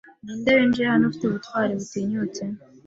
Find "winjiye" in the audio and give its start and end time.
0.57-0.87